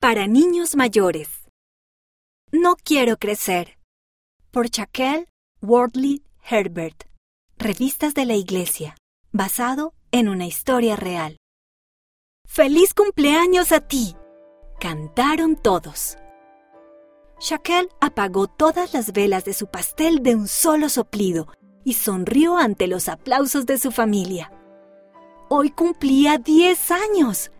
[0.00, 1.28] para niños mayores.
[2.50, 3.76] No quiero crecer.
[4.50, 5.28] Por Chaquel
[5.60, 7.04] Wardley Herbert.
[7.58, 8.96] Revistas de la Iglesia.
[9.30, 11.36] Basado en una historia real.
[12.46, 14.16] ¡Feliz cumpleaños a ti!
[14.80, 16.16] Cantaron todos.
[17.38, 21.46] Shaquel apagó todas las velas de su pastel de un solo soplido
[21.84, 24.50] y sonrió ante los aplausos de su familia.
[25.50, 27.52] Hoy cumplía 10 años.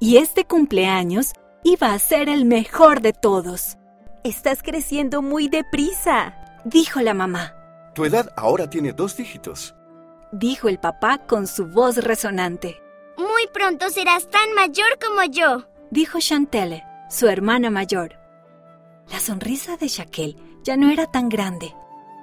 [0.00, 1.34] Y este cumpleaños
[1.68, 3.76] iba a ser el mejor de todos.
[4.24, 7.54] Estás creciendo muy deprisa, dijo la mamá.
[7.94, 9.74] Tu edad ahora tiene dos dígitos,
[10.32, 12.80] dijo el papá con su voz resonante.
[13.18, 18.14] Muy pronto serás tan mayor como yo, dijo Chantelle, su hermana mayor.
[19.12, 21.74] La sonrisa de Shaquel ya no era tan grande.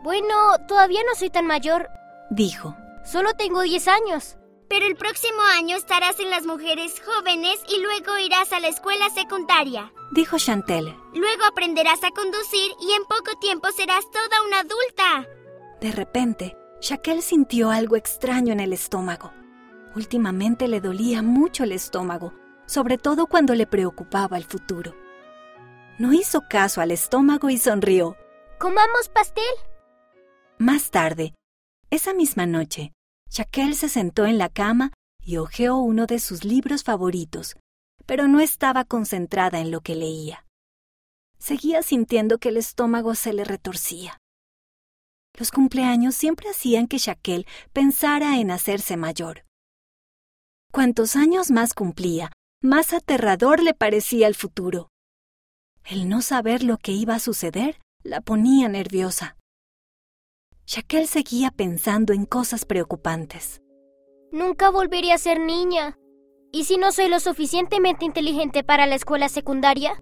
[0.04, 0.36] Bueno,
[0.68, 1.90] todavía no soy tan mayor,
[2.32, 2.76] dijo.
[3.04, 4.38] Solo tengo 10 años.
[4.70, 9.10] Pero el próximo año estarás en las mujeres jóvenes y luego irás a la escuela
[9.12, 10.96] secundaria, dijo Chantelle.
[11.14, 15.30] Luego aprenderás a conducir y en poco tiempo serás toda una adulta.
[15.82, 19.32] De repente, Shaquel sintió algo extraño en el estómago.
[19.96, 22.34] Últimamente le dolía mucho el estómago,
[22.66, 24.96] sobre todo cuando le preocupaba el futuro.
[26.00, 28.18] No hizo caso al estómago y sonrió.
[28.60, 29.44] ¿Comamos pastel?
[30.58, 31.34] Más tarde,
[31.90, 32.94] esa misma noche,
[33.30, 37.56] Shaquel se sentó en la cama y hojeó uno de sus libros favoritos,
[38.06, 40.46] pero no estaba concentrada en lo que leía.
[41.40, 44.20] Seguía sintiendo que el estómago se le retorcía.
[45.38, 49.44] Los cumpleaños siempre hacían que Shaquel pensara en hacerse mayor.
[50.72, 54.90] Cuantos años más cumplía, más aterrador le parecía el futuro.
[55.84, 59.38] El no saber lo que iba a suceder la ponía nerviosa.
[60.66, 63.62] Shaquel seguía pensando en cosas preocupantes.
[64.32, 65.98] Nunca volveré a ser niña.
[66.52, 70.02] ¿Y si no soy lo suficientemente inteligente para la escuela secundaria?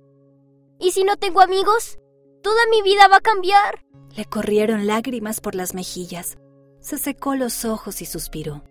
[0.80, 1.98] ¿Y si no tengo amigos?
[2.42, 3.84] Toda mi vida va a cambiar.
[4.16, 6.38] Le corrieron lágrimas por las mejillas.
[6.80, 8.64] Se secó los ojos y suspiró.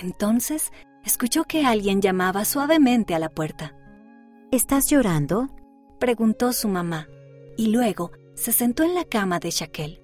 [0.00, 0.72] Entonces
[1.04, 3.76] escuchó que alguien llamaba suavemente a la puerta.
[4.50, 5.48] ¿Estás llorando?
[5.98, 7.08] preguntó su mamá,
[7.56, 9.99] y luego se sentó en la cama de Shaquel.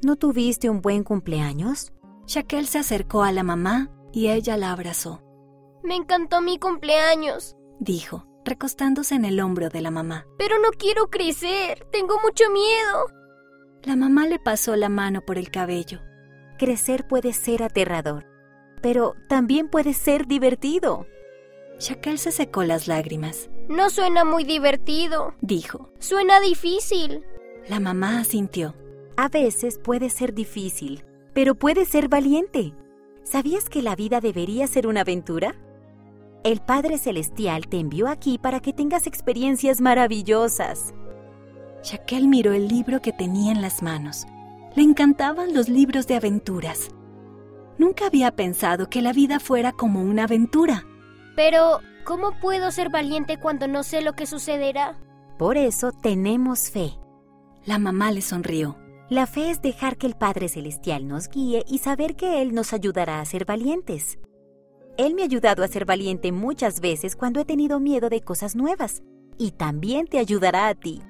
[0.00, 1.92] ¿No tuviste un buen cumpleaños?
[2.26, 5.22] Shaquel se acercó a la mamá y ella la abrazó.
[5.82, 10.24] Me encantó mi cumpleaños, dijo, recostándose en el hombro de la mamá.
[10.38, 13.06] Pero no quiero crecer, tengo mucho miedo.
[13.82, 16.00] La mamá le pasó la mano por el cabello.
[16.58, 18.26] Crecer puede ser aterrador,
[18.80, 21.06] pero también puede ser divertido.
[21.80, 23.50] Shaquel se secó las lágrimas.
[23.68, 25.90] No suena muy divertido, dijo.
[25.98, 27.24] Suena difícil.
[27.68, 28.74] La mamá asintió.
[29.18, 32.72] A veces puede ser difícil, pero puede ser valiente.
[33.24, 35.56] ¿Sabías que la vida debería ser una aventura?
[36.44, 40.94] El Padre Celestial te envió aquí para que tengas experiencias maravillosas.
[41.82, 44.24] Shaquel miró el libro que tenía en las manos.
[44.76, 46.90] Le encantaban los libros de aventuras.
[47.76, 50.84] Nunca había pensado que la vida fuera como una aventura.
[51.34, 54.96] Pero, ¿cómo puedo ser valiente cuando no sé lo que sucederá?
[55.38, 56.92] Por eso tenemos fe.
[57.64, 58.76] La mamá le sonrió.
[59.10, 62.74] La fe es dejar que el Padre Celestial nos guíe y saber que Él nos
[62.74, 64.18] ayudará a ser valientes.
[64.98, 68.54] Él me ha ayudado a ser valiente muchas veces cuando he tenido miedo de cosas
[68.54, 69.02] nuevas.
[69.38, 71.00] Y también te ayudará a ti.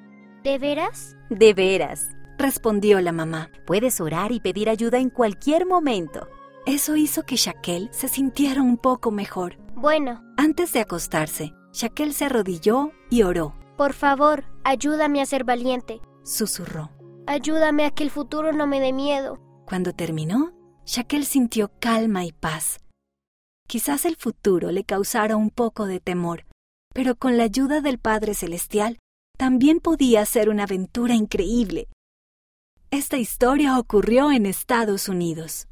[0.45, 1.17] ¿De veras?
[1.29, 3.51] De veras, respondió la mamá.
[3.67, 6.29] Puedes orar y pedir ayuda en cualquier momento.
[6.67, 9.57] Eso hizo que Shaquel se sintiera un poco mejor.
[9.75, 10.23] Bueno.
[10.37, 13.55] Antes de acostarse, Shaquel se arrodilló y oró.
[13.77, 16.91] Por favor, ayúdame a ser valiente, susurró.
[17.29, 19.39] Ayúdame a que el futuro no me dé miedo.
[19.67, 20.55] Cuando terminó,
[20.87, 22.81] Shaquel sintió calma y paz.
[23.69, 26.47] Quizás el futuro le causara un poco de temor,
[26.95, 28.97] pero con la ayuda del Padre Celestial
[29.37, 31.89] también podía ser una aventura increíble.
[32.91, 35.68] Esta historia ocurrió en Estados Unidos.